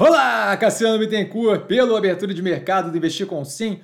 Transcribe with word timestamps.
Olá, 0.00 0.56
Cassiano 0.56 0.98
Bittencourt, 0.98 1.66
pelo 1.66 1.94
abertura 1.94 2.32
de 2.32 2.40
mercado 2.40 2.90
do 2.90 2.96
Investir 2.96 3.26
com 3.26 3.44
Sim. 3.44 3.78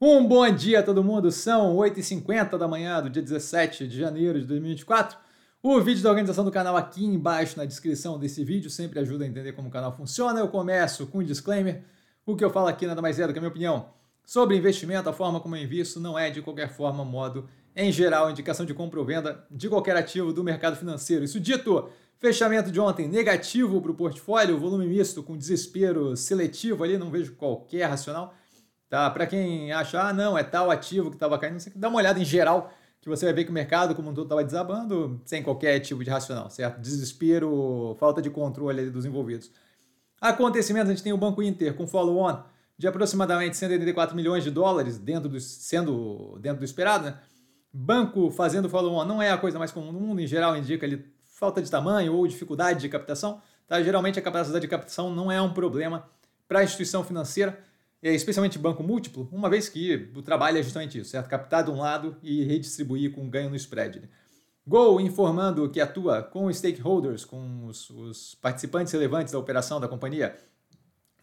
Um 0.00 0.26
bom 0.26 0.50
dia 0.50 0.80
a 0.80 0.82
todo 0.82 1.04
mundo, 1.04 1.30
são 1.30 1.76
8h50 1.76 2.58
da 2.58 2.66
manhã 2.66 3.00
do 3.00 3.08
dia 3.08 3.22
17 3.22 3.86
de 3.86 3.96
janeiro 3.96 4.40
de 4.40 4.46
2024. 4.46 5.16
O 5.62 5.80
vídeo 5.80 6.02
da 6.02 6.10
organização 6.10 6.44
do 6.44 6.50
canal 6.50 6.76
aqui 6.76 7.04
embaixo 7.04 7.56
na 7.56 7.64
descrição 7.64 8.18
desse 8.18 8.42
vídeo 8.42 8.68
sempre 8.68 8.98
ajuda 8.98 9.24
a 9.24 9.28
entender 9.28 9.52
como 9.52 9.68
o 9.68 9.70
canal 9.70 9.96
funciona. 9.96 10.40
Eu 10.40 10.48
começo 10.48 11.06
com 11.06 11.18
um 11.18 11.22
disclaimer. 11.22 11.84
O 12.26 12.34
que 12.34 12.44
eu 12.44 12.50
falo 12.50 12.66
aqui 12.66 12.84
nada 12.84 13.00
mais 13.00 13.20
é 13.20 13.26
do 13.26 13.32
que 13.32 13.38
a 13.38 13.40
minha 13.40 13.50
opinião 13.50 13.90
sobre 14.26 14.56
investimento, 14.56 15.08
a 15.08 15.12
forma 15.12 15.38
como 15.38 15.54
eu 15.54 15.62
invisto 15.62 16.00
não 16.00 16.18
é 16.18 16.30
de 16.30 16.42
qualquer 16.42 16.68
forma, 16.68 17.04
modo, 17.04 17.48
em 17.76 17.92
geral, 17.92 18.28
indicação 18.28 18.66
de 18.66 18.74
compra 18.74 18.98
ou 18.98 19.06
venda 19.06 19.46
de 19.50 19.68
qualquer 19.68 19.96
ativo 19.96 20.32
do 20.32 20.42
mercado 20.42 20.76
financeiro. 20.76 21.24
Isso 21.24 21.38
dito, 21.38 21.88
Fechamento 22.24 22.72
de 22.72 22.80
ontem 22.80 23.06
negativo 23.06 23.82
para 23.82 23.90
o 23.90 23.94
portfólio, 23.94 24.58
volume 24.58 24.86
misto 24.86 25.22
com 25.22 25.36
desespero 25.36 26.16
seletivo 26.16 26.82
ali, 26.82 26.96
não 26.96 27.10
vejo 27.10 27.34
qualquer 27.34 27.84
racional. 27.84 28.32
Tá? 28.88 29.10
Para 29.10 29.26
quem 29.26 29.70
acha, 29.72 30.00
ah, 30.00 30.10
não, 30.10 30.38
é 30.38 30.42
tal 30.42 30.70
ativo 30.70 31.10
que 31.10 31.16
estava 31.16 31.38
caindo, 31.38 31.62
dá 31.76 31.86
uma 31.90 31.98
olhada 31.98 32.18
em 32.18 32.24
geral, 32.24 32.72
que 33.02 33.10
você 33.10 33.26
vai 33.26 33.34
ver 33.34 33.44
que 33.44 33.50
o 33.50 33.52
mercado 33.52 33.94
como 33.94 34.08
um 34.08 34.14
todo 34.14 34.24
estava 34.24 34.42
desabando, 34.42 35.20
sem 35.26 35.42
qualquer 35.42 35.78
tipo 35.80 36.02
de 36.02 36.08
racional, 36.08 36.48
certo? 36.48 36.80
Desespero, 36.80 37.94
falta 38.00 38.22
de 38.22 38.30
controle 38.30 38.88
dos 38.88 39.04
envolvidos. 39.04 39.50
Acontecimentos, 40.18 40.88
a 40.88 40.94
gente 40.94 41.04
tem 41.04 41.12
o 41.12 41.18
Banco 41.18 41.42
Inter 41.42 41.74
com 41.74 41.86
follow-on 41.86 42.42
de 42.78 42.88
aproximadamente 42.88 43.54
184 43.58 44.16
milhões 44.16 44.42
de 44.42 44.50
dólares, 44.50 44.96
dentro 44.96 45.28
do, 45.28 45.38
sendo 45.38 46.38
dentro 46.40 46.60
do 46.60 46.64
esperado, 46.64 47.04
né? 47.04 47.18
Banco 47.70 48.30
fazendo 48.30 48.66
follow-on 48.66 49.04
não 49.04 49.20
é 49.20 49.30
a 49.30 49.36
coisa 49.36 49.58
mais 49.58 49.70
comum 49.70 49.92
do 49.92 50.00
mundo, 50.00 50.22
em 50.22 50.26
geral 50.26 50.56
indica 50.56 50.86
ali 50.86 51.12
falta 51.34 51.60
de 51.60 51.70
tamanho 51.70 52.14
ou 52.14 52.26
dificuldade 52.26 52.80
de 52.80 52.88
captação. 52.88 53.42
Tá? 53.66 53.82
Geralmente 53.82 54.18
a 54.18 54.22
capacidade 54.22 54.62
de 54.62 54.68
captação 54.68 55.12
não 55.12 55.30
é 55.30 55.42
um 55.42 55.52
problema 55.52 56.08
para 56.48 56.60
a 56.60 56.64
instituição 56.64 57.02
financeira, 57.02 57.58
especialmente 58.00 58.58
banco 58.58 58.82
múltiplo, 58.82 59.28
uma 59.32 59.50
vez 59.50 59.68
que 59.68 60.10
o 60.14 60.22
trabalho 60.22 60.58
é 60.58 60.62
justamente 60.62 60.98
isso, 60.98 61.10
certo? 61.10 61.28
Captar 61.28 61.64
de 61.64 61.70
um 61.70 61.78
lado 61.78 62.16
e 62.22 62.44
redistribuir 62.44 63.12
com 63.12 63.28
ganho 63.28 63.50
no 63.50 63.56
spread. 63.56 64.08
Gol 64.66 65.00
informando 65.00 65.68
que 65.68 65.80
atua 65.80 66.22
com 66.22 66.52
stakeholders, 66.52 67.24
com 67.24 67.66
os, 67.66 67.90
os 67.90 68.34
participantes 68.36 68.92
relevantes 68.92 69.32
da 69.32 69.38
operação 69.38 69.80
da 69.80 69.88
companhia 69.88 70.36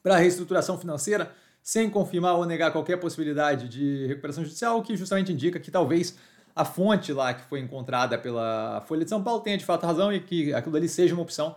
para 0.04 0.18
reestruturação 0.18 0.78
financeira, 0.78 1.32
sem 1.62 1.90
confirmar 1.90 2.36
ou 2.36 2.46
negar 2.46 2.72
qualquer 2.72 2.98
possibilidade 2.98 3.70
de 3.70 4.08
recuperação 4.08 4.44
judicial, 4.44 4.80
o 4.80 4.82
que 4.82 4.98
justamente 4.98 5.32
indica 5.32 5.60
que 5.60 5.70
talvez 5.70 6.18
a 6.56 6.66
fonte 6.66 7.14
lá 7.14 7.34
que 7.34 7.44
foi 7.44 7.60
encontrada 7.60 8.18
pela 8.18 8.82
Folha 8.88 9.04
de 9.04 9.10
São 9.10 9.24
Paulo 9.24 9.42
tenha 9.42 9.58
de 9.58 9.66
fato 9.66 9.86
razão 9.86 10.12
e 10.14 10.20
que 10.20 10.54
aquilo 10.54 10.76
ali 10.76 10.90
seja 10.90 11.14
uma 11.14 11.24
opção 11.24 11.56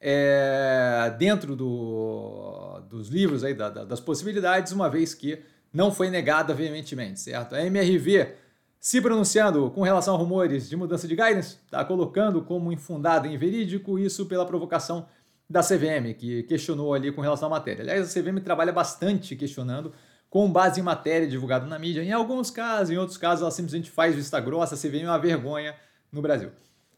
é, 0.00 1.14
dentro 1.18 1.56
do, 1.56 2.80
dos 2.88 3.08
livros 3.08 3.42
aí, 3.44 3.54
da, 3.54 3.68
da, 3.68 3.84
das 3.84 4.00
possibilidades, 4.00 4.72
uma 4.72 4.88
vez 4.88 5.14
que 5.14 5.42
não 5.72 5.90
foi 5.90 6.10
negada 6.10 6.54
veementemente, 6.54 7.20
certo? 7.20 7.54
A 7.54 7.62
MRV 7.64 8.34
se 8.80 9.00
pronunciando 9.00 9.70
com 9.70 9.82
relação 9.82 10.14
a 10.14 10.18
rumores 10.18 10.68
de 10.68 10.76
mudança 10.76 11.08
de 11.08 11.16
guidance, 11.16 11.58
está 11.64 11.84
colocando 11.84 12.42
como 12.42 12.72
infundado 12.72 13.26
e 13.26 13.34
inverídico 13.34 13.98
isso 13.98 14.26
pela 14.26 14.46
provocação 14.46 15.06
da 15.50 15.62
CVM, 15.62 16.14
que 16.16 16.42
questionou 16.44 16.94
ali 16.94 17.10
com 17.10 17.20
relação 17.20 17.48
à 17.48 17.50
matéria. 17.50 17.82
Aliás, 17.82 18.16
a 18.16 18.20
CVM 18.20 18.38
trabalha 18.40 18.72
bastante 18.72 19.34
questionando 19.34 19.92
com 20.30 20.50
base 20.50 20.80
em 20.80 20.82
matéria 20.82 21.26
divulgada 21.26 21.66
na 21.66 21.78
mídia. 21.78 22.02
Em 22.02 22.12
alguns 22.12 22.50
casos, 22.50 22.90
em 22.90 22.98
outros 22.98 23.16
casos, 23.16 23.42
ela 23.42 23.50
simplesmente 23.50 23.90
faz 23.90 24.14
vista 24.14 24.38
grossa, 24.40 24.76
se 24.76 24.88
vê 24.88 25.02
uma 25.04 25.18
vergonha 25.18 25.74
no 26.12 26.20
Brasil. 26.20 26.50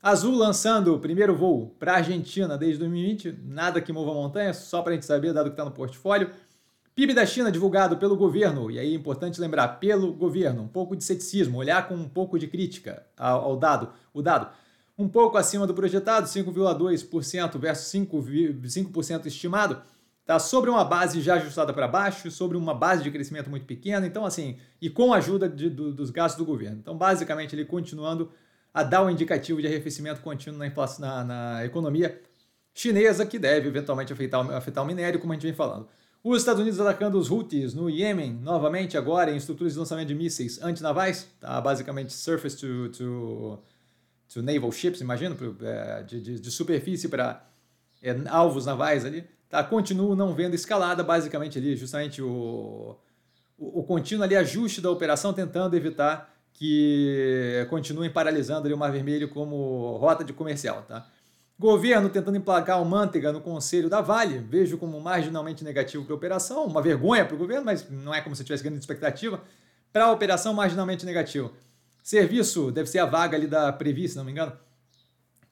Azul 0.03 0.35
lançando 0.35 0.95
o 0.95 0.99
primeiro 0.99 1.37
voo 1.37 1.77
para 1.79 1.93
a 1.93 1.97
Argentina 1.97 2.57
desde 2.57 2.79
2020, 2.79 3.39
nada 3.45 3.81
que 3.81 3.93
mova 3.93 4.15
montanha, 4.15 4.53
só 4.55 4.81
para 4.83 4.93
a 4.93 4.95
gente 4.95 5.05
saber, 5.05 5.33
dado 5.33 5.51
que 5.51 5.53
está 5.53 5.65
no 5.65 5.71
portfólio. 5.71 6.31
PIB 6.95 7.15
da 7.15 7.25
China 7.25 7.53
divulgado 7.53 7.99
pelo 7.99 8.17
governo, 8.17 8.71
e 8.71 8.79
aí 8.79 8.93
é 8.93 8.97
importante 8.97 9.41
lembrar, 9.41 9.69
pelo 9.79 10.13
governo, 10.13 10.63
um 10.63 10.69
pouco 10.69 10.97
de 10.97 11.05
ceticismo, 11.05 11.59
olhar 11.59 11.87
com 11.87 11.95
um 11.95 12.09
pouco 12.09 12.39
de 12.39 12.47
crítica 12.47 13.07
ao, 13.17 13.45
ao 13.45 13.57
dado, 13.57 13.91
o 14.13 14.23
dado. 14.23 14.49
Um 14.99 15.09
pouco 15.09 15.39
acima 15.39 15.67
do 15.67 15.75
projetado, 15.75 16.27
5,2% 16.27 17.59
versus 17.59 17.93
5%, 17.93 18.69
5 18.69 19.29
estimado 19.29 19.83
tá? 20.25 20.39
sobre 20.39 20.71
uma 20.71 20.85
base 20.85 21.21
já 21.21 21.35
ajustada 21.35 21.73
para 21.73 21.89
baixo, 21.89 22.31
sobre 22.31 22.57
uma 22.57 22.75
base 22.75 23.03
de 23.03 23.11
crescimento 23.11 23.51
muito 23.51 23.67
pequena, 23.67 24.07
então 24.07 24.25
assim, 24.25 24.59
e 24.81 24.89
com 24.89 25.13
a 25.13 25.19
ajuda 25.19 25.49
de, 25.49 25.69
do, 25.69 25.93
dos 25.93 26.11
gastos 26.11 26.39
do 26.39 26.45
governo. 26.45 26.79
Então, 26.79 26.97
basicamente, 26.97 27.55
ele 27.55 27.65
continuando 27.65 28.31
a 28.73 28.83
dar 28.83 29.05
um 29.05 29.11
indicativo 29.11 29.61
de 29.61 29.67
arrefecimento 29.67 30.21
contínuo 30.21 30.59
na, 30.59 30.71
na, 30.99 31.25
na 31.25 31.65
economia 31.65 32.21
chinesa, 32.73 33.27
que 33.27 33.39
deve 33.39 33.69
eventualmente 33.69 34.13
afetar, 34.13 34.49
afetar 34.53 34.85
o 34.85 34.87
minério, 34.87 35.19
como 35.21 35.33
a 35.33 35.37
gente 35.37 35.43
vem 35.43 35.55
falando. 35.55 35.89
Os 36.23 36.39
Estados 36.39 36.61
Unidos 36.61 36.79
atacando 36.79 37.19
os 37.19 37.31
Houthis 37.31 37.73
no 37.73 37.89
Iêmen, 37.89 38.35
novamente 38.35 38.97
agora 38.97 39.31
em 39.31 39.37
estruturas 39.37 39.73
de 39.73 39.79
lançamento 39.79 40.09
de 40.09 40.15
mísseis 40.15 40.63
antinavais, 40.63 41.27
tá? 41.41 41.59
basicamente 41.61 42.13
surface 42.13 42.57
to, 42.57 42.91
to, 42.91 43.59
to 44.33 44.43
naval 44.43 44.71
ships, 44.71 45.01
imagino, 45.01 45.35
é, 45.63 46.03
de, 46.03 46.21
de, 46.21 46.39
de 46.39 46.51
superfície 46.51 47.09
para 47.09 47.49
é, 48.03 48.15
alvos 48.29 48.67
navais 48.67 49.05
ali. 49.07 49.25
Tá? 49.51 49.65
Continuo 49.65 50.15
não 50.15 50.33
vendo 50.33 50.55
escalada, 50.55 51.03
basicamente 51.03 51.59
ali, 51.59 51.77
justamente 51.77 52.23
o, 52.23 52.97
o, 53.59 53.81
o 53.81 53.83
contínuo 53.83 54.23
ali 54.23 54.37
ajuste 54.37 54.81
da 54.81 54.91
operação, 54.91 55.33
tentando 55.33 55.77
evitar 55.77 56.33
que 56.55 57.67
continuem 57.69 58.11
paralisando 58.11 58.67
ali 58.67 58.75
o 58.75 58.79
Mar 58.79 58.93
Vermelho 58.93 59.29
como 59.29 59.97
rota 59.97 60.23
de 60.23 60.33
comercial. 60.33 60.85
Tá? 60.87 61.07
Governo 61.59 62.09
tentando 62.09 62.37
emplacar 62.37 62.81
o 62.81 62.85
Manteiga 62.85 63.33
no 63.33 63.41
conselho 63.41 63.89
da 63.89 64.01
Vale, 64.01 64.39
vejo 64.39 64.79
como 64.79 65.01
marginalmente 65.01 65.65
negativo 65.65 66.05
para 66.05 66.15
a 66.15 66.17
operação, 66.17 66.65
uma 66.65 66.81
vergonha 66.81 67.25
para 67.25 67.35
o 67.35 67.39
governo, 67.39 67.65
mas 67.65 67.91
não 67.91 68.15
é 68.15 68.21
como 68.21 68.37
se 68.37 68.45
tivesse 68.45 68.63
grande 68.63 68.79
expectativa. 68.79 69.43
Para 69.93 70.05
a 70.05 70.13
operação, 70.13 70.55
marginalmente 70.55 71.05
negativo. 71.05 71.53
Serviço 72.03 72.71
deve 72.71 72.89
ser 72.89 73.01
a 73.01 73.07
vaga 73.07 73.37
ali 73.37 73.47
da 73.47 73.73
Previ, 73.73 74.09
se 74.09 74.17
não 74.17 74.25
me 74.25 74.31
engano. 74.31 74.53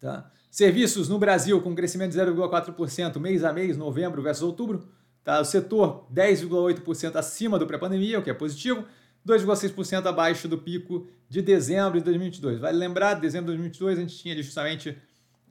Tá? 0.01 0.31
Serviços 0.59 1.09
no 1.09 1.21
Brasil 1.21 1.63
com 1.63 1.73
crescimento 1.73 2.11
de 2.11 2.19
0,4% 2.19 3.21
mês 3.21 3.45
a 3.45 3.53
mês, 3.53 3.77
novembro 3.77 4.21
versus 4.21 4.43
outubro. 4.43 4.89
Tá? 5.23 5.39
O 5.39 5.45
setor 5.45 6.05
10,8% 6.13 7.15
acima 7.15 7.61
do 7.61 7.65
pré-pandemia, 7.65 8.19
o 8.19 8.23
que 8.25 8.29
é 8.29 8.35
positivo, 8.35 8.85
2,6% 9.25 10.07
abaixo 10.07 10.49
do 10.49 10.59
pico 10.59 11.07
de 11.29 11.43
dezembro 11.43 12.01
de 12.01 12.05
2022. 12.07 12.59
Vale 12.59 12.77
lembrar, 12.77 13.15
dezembro 13.15 13.53
de 13.53 13.57
2022 13.57 13.99
a 13.99 14.01
gente 14.01 14.19
tinha 14.19 14.35
justamente 14.43 14.99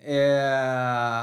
é, 0.02 0.42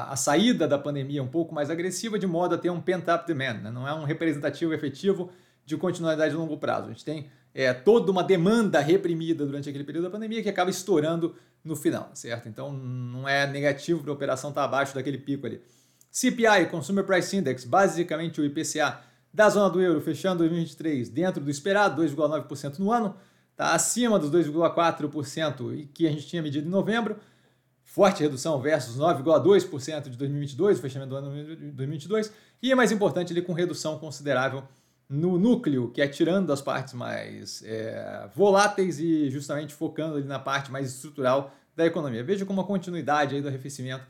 a 0.08 0.14
saída 0.16 0.66
da 0.66 0.78
pandemia 0.78 1.22
um 1.22 1.28
pouco 1.28 1.54
mais 1.54 1.68
agressiva, 1.68 2.18
de 2.18 2.26
modo 2.26 2.54
a 2.54 2.58
ter 2.58 2.70
um 2.70 2.80
pent-up 2.80 3.26
demand. 3.26 3.60
Né? 3.64 3.70
Não 3.70 3.86
é 3.86 3.92
um 3.92 4.04
representativo 4.04 4.72
efetivo 4.72 5.30
de 5.66 5.76
continuidade 5.76 6.30
de 6.30 6.38
longo 6.38 6.56
prazo. 6.56 6.86
A 6.86 6.88
gente 6.88 7.04
tem 7.04 7.26
é, 7.54 7.74
toda 7.74 8.10
uma 8.10 8.24
demanda 8.24 8.80
reprimida 8.80 9.44
durante 9.44 9.68
aquele 9.68 9.84
período 9.84 10.04
da 10.04 10.10
pandemia 10.10 10.42
que 10.42 10.48
acaba 10.48 10.70
estourando 10.70 11.36
no 11.64 11.74
final, 11.74 12.10
certo? 12.14 12.48
Então 12.48 12.72
não 12.72 13.28
é 13.28 13.46
negativo 13.46 14.02
para 14.02 14.10
a 14.10 14.14
operação 14.14 14.50
estar 14.50 14.62
tá 14.62 14.66
abaixo 14.66 14.94
daquele 14.94 15.18
pico 15.18 15.46
ali. 15.46 15.62
CPI, 16.10 16.66
Consumer 16.70 17.04
Price 17.04 17.36
Index, 17.36 17.64
basicamente 17.64 18.40
o 18.40 18.44
IPCA 18.44 19.00
da 19.32 19.48
zona 19.48 19.68
do 19.68 19.80
euro, 19.80 20.00
fechando 20.00 20.38
2023 20.38 21.08
dentro 21.08 21.42
do 21.42 21.50
esperado, 21.50 22.00
2,9% 22.00 22.78
no 22.78 22.92
ano, 22.92 23.16
está 23.50 23.74
acima 23.74 24.16
dos 24.18 24.30
2,4% 24.30 25.88
que 25.92 26.06
a 26.06 26.10
gente 26.10 26.26
tinha 26.26 26.40
medido 26.40 26.68
em 26.68 26.70
novembro. 26.70 27.16
Forte 27.82 28.22
redução 28.22 28.60
versus 28.60 28.96
9,2% 28.96 30.08
de 30.08 30.16
2022, 30.16 30.80
fechamento 30.80 31.10
do 31.10 31.16
ano 31.16 31.30
de 31.32 31.56
2022. 31.72 32.32
E 32.62 32.74
mais 32.74 32.92
importante, 32.92 33.32
ele 33.32 33.42
com 33.42 33.52
redução 33.52 33.98
considerável 33.98 34.62
no 35.08 35.38
núcleo, 35.38 35.90
que 35.90 36.00
é 36.00 36.08
tirando 36.08 36.52
as 36.52 36.62
partes 36.62 36.94
mais 36.94 37.62
é, 37.64 38.28
voláteis 38.34 38.98
e 38.98 39.30
justamente 39.30 39.74
focando 39.74 40.16
ali 40.16 40.26
na 40.26 40.38
parte 40.38 40.70
mais 40.72 40.92
estrutural 40.92 41.54
da 41.76 41.84
economia. 41.86 42.24
Veja 42.24 42.44
como 42.44 42.60
uma 42.60 42.66
continuidade 42.66 43.34
aí 43.34 43.42
do 43.42 43.48
arrefecimento 43.48 44.04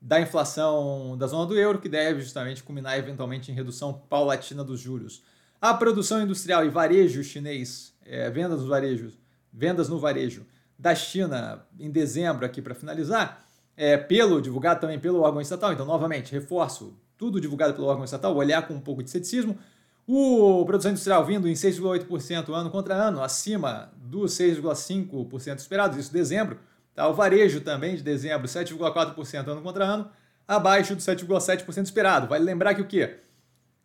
da 0.00 0.20
inflação 0.20 1.16
da 1.16 1.26
zona 1.26 1.46
do 1.46 1.58
euro, 1.58 1.80
que 1.80 1.88
deve 1.88 2.20
justamente 2.20 2.62
culminar 2.62 2.98
eventualmente 2.98 3.50
em 3.50 3.54
redução 3.54 3.92
paulatina 3.92 4.62
dos 4.62 4.78
juros. 4.78 5.22
A 5.60 5.72
produção 5.72 6.22
industrial 6.22 6.64
e 6.64 6.68
varejo 6.68 7.24
chinês, 7.24 7.94
é, 8.04 8.28
vendas 8.30 8.60
nos 8.60 8.68
varejos, 8.68 9.18
vendas 9.52 9.88
no 9.88 9.98
varejo 9.98 10.46
da 10.78 10.94
China 10.94 11.66
em 11.80 11.90
dezembro 11.90 12.44
aqui 12.44 12.60
para 12.60 12.74
finalizar, 12.74 13.42
é, 13.76 13.96
pelo 13.96 14.40
divulgado 14.40 14.80
também 14.80 14.98
pelo 14.98 15.20
órgão 15.20 15.40
estatal. 15.40 15.72
Então, 15.72 15.86
novamente, 15.86 16.32
reforço 16.32 16.94
tudo 17.16 17.40
divulgado 17.40 17.72
pelo 17.72 17.86
órgão 17.86 18.04
estatal, 18.04 18.36
olhar 18.36 18.66
com 18.66 18.74
um 18.74 18.80
pouco 18.80 19.02
de 19.02 19.10
ceticismo 19.10 19.58
o 20.06 20.64
produção 20.64 20.92
industrial 20.92 21.24
vindo 21.24 21.48
em 21.48 21.52
6,8% 21.52 22.52
ano 22.52 22.70
contra 22.70 22.94
ano, 22.94 23.22
acima 23.22 23.92
dos 23.96 24.32
6,5% 24.32 25.58
esperados, 25.58 25.98
isso 25.98 26.10
em 26.10 26.12
dezembro. 26.12 26.58
Tá? 26.94 27.08
O 27.08 27.14
varejo 27.14 27.60
também 27.60 27.96
de 27.96 28.02
dezembro, 28.02 28.46
7,4% 28.46 29.48
ano 29.48 29.62
contra 29.62 29.84
ano, 29.84 30.08
abaixo 30.46 30.94
do 30.94 31.02
7,7% 31.02 31.84
esperado. 31.84 32.28
Vale 32.28 32.44
lembrar 32.44 32.74
que 32.74 32.82
o 32.82 32.86
quê? 32.86 33.16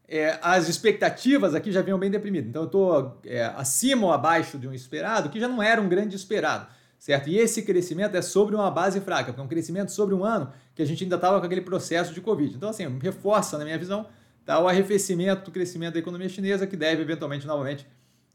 É, 0.07 0.37
as 0.41 0.67
expectativas 0.69 1.55
aqui 1.55 1.71
já 1.71 1.81
vinham 1.81 1.97
bem 1.97 2.11
deprimidas. 2.11 2.49
Então 2.49 2.63
eu 2.63 2.67
estou 2.67 3.19
é, 3.25 3.45
acima 3.55 4.07
ou 4.07 4.13
abaixo 4.13 4.59
de 4.59 4.67
um 4.67 4.73
esperado, 4.73 5.29
que 5.29 5.39
já 5.39 5.47
não 5.47 5.63
era 5.63 5.81
um 5.81 5.89
grande 5.89 6.15
esperado. 6.15 6.67
Certo? 6.99 7.29
E 7.29 7.37
esse 7.39 7.63
crescimento 7.63 8.15
é 8.15 8.21
sobre 8.21 8.53
uma 8.53 8.69
base 8.69 8.99
fraca, 9.01 9.25
porque 9.25 9.41
é 9.41 9.43
um 9.43 9.47
crescimento 9.47 9.91
sobre 9.91 10.13
um 10.13 10.23
ano 10.23 10.53
que 10.75 10.83
a 10.83 10.85
gente 10.85 11.03
ainda 11.03 11.15
estava 11.15 11.39
com 11.39 11.45
aquele 11.47 11.61
processo 11.61 12.13
de 12.13 12.21
Covid. 12.21 12.55
Então, 12.55 12.69
assim, 12.69 12.85
reforça, 12.99 13.57
na 13.57 13.63
minha 13.63 13.77
visão, 13.77 14.05
tá? 14.45 14.59
o 14.59 14.67
arrefecimento 14.67 15.45
do 15.45 15.51
crescimento 15.51 15.93
da 15.93 15.99
economia 15.99 16.29
chinesa, 16.29 16.67
que 16.67 16.75
deve 16.75 17.01
eventualmente 17.01 17.45
novamente 17.45 17.85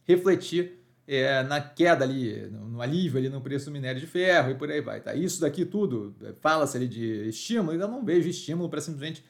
refletir 0.05 0.79
é, 1.06 1.43
na 1.44 1.61
queda 1.61 2.05
ali, 2.05 2.49
no, 2.50 2.81
alívio 2.81 3.19
ali 3.19 3.29
no 3.29 3.41
preço 3.41 3.67
do 3.67 3.73
minério 3.73 4.00
de 4.00 4.06
ferro 4.06 4.50
e 4.50 4.55
por 4.55 4.70
aí 4.70 4.81
vai. 4.81 5.00
Tá? 5.00 5.14
Isso 5.14 5.41
daqui 5.41 5.64
tudo, 5.64 6.14
é, 6.23 6.32
fala-se 6.32 6.76
ali 6.76 6.88
de 6.88 7.29
estímulo, 7.29 7.73
ainda 7.73 7.87
não 7.87 8.05
vejo 8.05 8.29
estímulo 8.29 8.69
para 8.69 8.81
simplesmente 8.81 9.25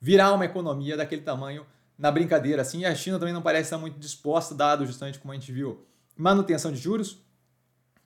virar 0.00 0.32
uma 0.32 0.44
economia 0.44 0.96
daquele 0.96 1.22
tamanho 1.22 1.66
na 1.98 2.10
brincadeira. 2.10 2.62
Assim, 2.62 2.80
e 2.80 2.86
a 2.86 2.94
China 2.94 3.18
também 3.18 3.34
não 3.34 3.42
parece 3.42 3.64
estar 3.64 3.78
muito 3.78 3.98
disposta, 3.98 4.54
dado 4.54 4.86
justamente 4.86 5.18
como 5.18 5.32
a 5.32 5.34
gente 5.34 5.52
viu, 5.52 5.84
manutenção 6.16 6.72
de 6.72 6.78
juros. 6.78 7.18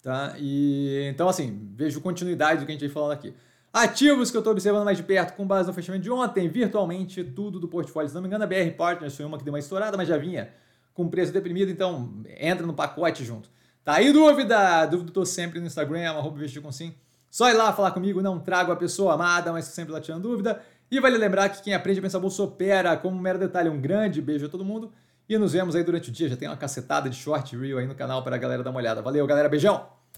Tá? 0.01 0.35
E, 0.39 1.09
então, 1.13 1.29
assim, 1.29 1.71
vejo 1.75 2.01
continuidade 2.01 2.61
do 2.61 2.67
que 2.67 2.73
a 2.73 2.75
gente 2.75 2.81
vem 2.81 2.91
falando 2.91 3.13
aqui. 3.13 3.33
Ativos 3.73 4.31
que 4.31 4.37
eu 4.37 4.41
estou 4.41 4.53
observando 4.53 4.85
mais 4.85 4.99
de 4.99 5.03
perto, 5.03 5.35
com 5.35 5.47
base 5.47 5.67
no 5.67 5.73
fechamento 5.73 6.03
de 6.03 6.11
ontem, 6.11 6.47
virtualmente 6.47 7.25
tudo 7.25 7.59
do 7.59 7.67
portfólio. 7.67 8.07
Se 8.07 8.15
não 8.15 8.21
me 8.21 8.29
engano, 8.29 8.45
a 8.45 8.47
BR 8.47 8.71
Partners 8.77 9.17
foi 9.17 9.25
uma 9.25 9.39
que 9.39 9.45
deu 9.45 9.53
uma 9.53 9.59
estourada, 9.59 9.97
mas 9.97 10.07
já 10.07 10.19
vinha 10.19 10.53
com 10.93 11.09
preço 11.09 11.33
deprimido, 11.33 11.71
então 11.71 12.23
entra 12.39 12.67
no 12.67 12.75
pacote 12.75 13.25
junto. 13.25 13.49
Tá 13.83 13.95
aí 13.95 14.13
dúvida? 14.13 14.85
Dúvida 14.85 15.09
estou 15.09 15.25
sempre 15.25 15.59
no 15.59 15.67
Instagram, 15.67 16.15
com 16.63 16.71
sim. 16.71 16.95
Só 17.31 17.49
ir 17.49 17.55
lá 17.55 17.73
falar 17.73 17.93
comigo, 17.93 18.21
não 18.21 18.39
trago 18.39 18.73
a 18.73 18.77
pessoa 18.77 19.15
amada, 19.15 19.51
mas 19.53 19.65
sempre 19.65 19.91
lá 19.91 20.03
tirando 20.03 20.23
dúvida. 20.23 20.61
E 20.91 21.01
vale 21.01 21.17
lembrar 21.17 21.49
que 21.49 21.63
quem 21.63 21.73
aprende 21.73 21.99
a 21.99 22.03
pensar 22.03 22.19
bolsa 22.19 22.43
opera 22.43 22.95
como 22.99 23.17
um 23.17 23.21
mero 23.21 23.39
detalhe. 23.39 23.71
Um 23.71 23.81
grande 23.81 24.21
beijo 24.21 24.45
a 24.45 24.49
todo 24.51 24.63
mundo 24.63 24.93
e 25.27 25.39
nos 25.39 25.55
vemos 25.55 25.75
aí 25.75 25.83
durante 25.83 26.11
o 26.11 26.13
dia. 26.13 26.29
Já 26.29 26.37
tem 26.37 26.47
uma 26.47 26.59
cacetada 26.59 27.09
de 27.09 27.17
short 27.17 27.57
reel 27.57 27.79
aí 27.79 27.87
no 27.87 27.95
canal 27.95 28.23
para 28.23 28.37
a 28.37 28.39
galera 28.39 28.63
dar 28.63 28.69
uma 28.69 28.81
olhada. 28.81 29.01
Valeu, 29.01 29.27
galera. 29.27 29.49
Beijão! 29.49 30.02